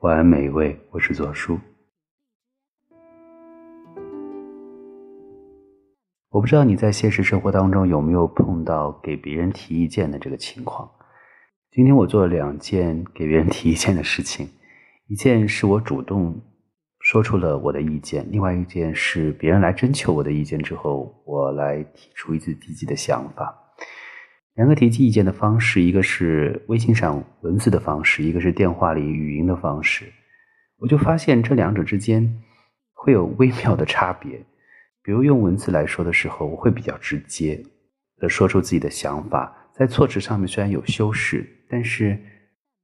[0.00, 1.58] 晚安，每一位，我是左叔。
[6.30, 10.88] 我不知道你在现实生活当中有没有碰到给别人提意见的这个情况。
[11.72, 14.48] 今天我做了两件给别人提意见的事情，
[15.10, 16.40] 一件是我主动
[17.00, 23.67] 说出了我的意见，另外一件是别人来征求我的意见之后，我来提出一自己的想法。
[24.58, 30.04] 两个提及意见的方式，一个是微信上文字的方式，一个是电话里语音的方式。
[30.78, 32.28] 我就发现这两者之间
[32.92, 34.36] 会有微妙的差别。
[35.00, 37.64] 比如用文字来说的时候，我会比较直接
[38.18, 42.18] 的说出自己的想法，在措辞上面虽然有修饰，但是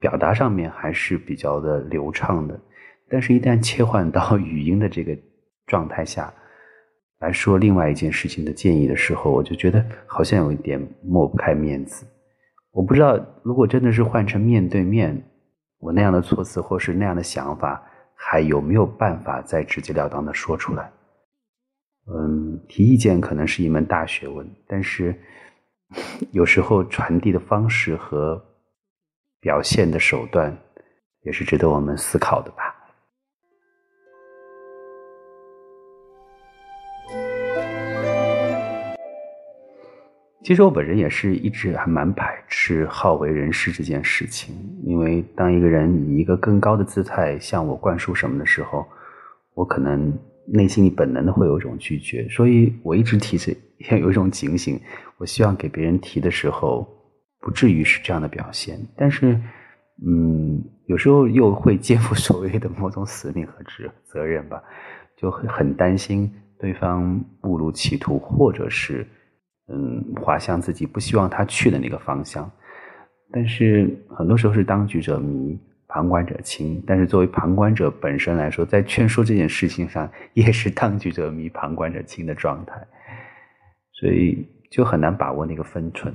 [0.00, 2.58] 表达上面还是比较的流畅的。
[3.10, 5.14] 但是，一旦切换到语音的这个
[5.66, 6.32] 状态下，
[7.20, 12.06] 来说另外一件事情的建议的时候，我就觉得好像有一点抹不开面子。
[12.70, 15.20] 我不知道，如果真的是换成面对面，
[15.80, 17.82] 我那样的措辞或是那样的想法，
[18.14, 20.90] 还有没有办法再直截了当的说出来？
[22.10, 25.14] 嗯，提意见可能是一门大学问，但是
[26.32, 28.40] 有时候传递的方式和
[29.40, 30.56] 表现的手段，
[31.24, 32.67] 也是值得我们思考的吧。
[40.48, 48.86] 其实我本人也是一直还蛮排斥好为人师这件事情，因为当一个人以一个更高的姿态向我灌输什么的时候，
[49.52, 50.10] 我可能
[50.46, 53.54] 内心里本能的会有一种拒绝，所以我一直提着
[53.90, 54.80] 要有一种警醒，
[55.18, 56.88] 我希望给别人提的时候
[57.42, 59.38] 不至于是这样的表现，但是，
[60.02, 64.62] 嗯，有时候又会肩负所谓的某种使命和责责任吧，
[65.14, 69.06] 就会很担心对方误入歧途，或者是。
[69.70, 72.50] 嗯，滑向自己不希望他去的那个方向，
[73.30, 76.82] 但是很多时候是当局者迷，旁观者清。
[76.86, 82.82] 但是作为旁观者本身来说，在劝说这件事情上，也是当局者迷，旁观者清的状态，
[83.92, 86.14] 所以就很难把握那个分寸。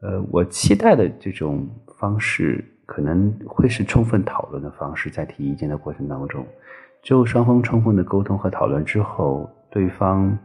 [0.00, 1.64] 呃，我期待的这种
[2.00, 6.44] 方式，可能会是充分讨论的方式，在提意见的过程当中，
[7.04, 10.36] 就双方充分的沟通和讨论之后，对方。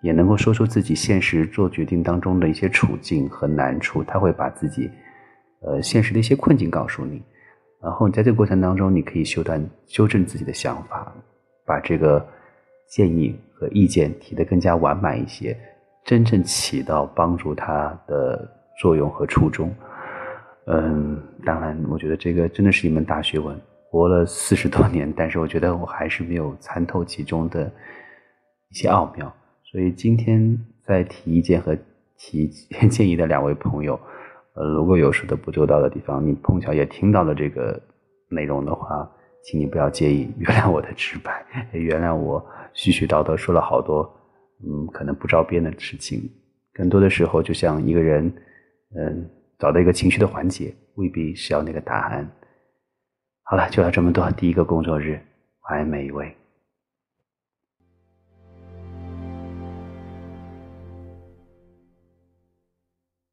[0.00, 4.90] 也能够说出自己现实做决定当中的一些处境和难处，他会把自己，
[5.62, 7.22] 呃，现实的一些困境告诉你，
[7.82, 11.12] 然后你在这个过程当中，你可以修断修正自己的想法，
[11.66, 12.24] 把这个
[12.88, 15.56] 建议和意见提得更加完满一些，
[16.04, 18.48] 真正起到帮助他的
[18.80, 19.74] 作用和初衷。
[20.66, 23.58] 嗯，当然，我觉得这个真的是一门大学问，
[23.90, 27.72] 活了四十多年，但是我觉得我还是没有参透其中的
[28.70, 29.34] 一些奥妙。
[29.70, 31.76] 所以今天在提意见和
[32.16, 32.48] 提
[32.88, 34.00] 建议的两位朋友，
[34.54, 37.80] 呃，如果有说的不周到的地方，你碰巧也听到了这个
[38.30, 39.08] 内容的话，
[39.44, 42.40] 请你不要介意，原谅我的直白，也原谅我
[42.74, 44.02] 絮絮叨叨说了好多，
[44.64, 46.30] 嗯，可能不着边的事情。
[46.72, 48.32] 更多的时候，就像一个人，
[48.96, 52.26] 嗯，找到一个情绪的缓解，未必是要那个答案。
[53.42, 54.30] 好了，就要这么多。
[54.30, 55.20] 第一个工作日，
[55.68, 56.34] 晚安每一位。